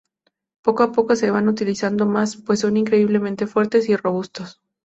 [0.63, 4.59] Poco a poco se van utilizando más, pues son increíblemente fuertes y robustos.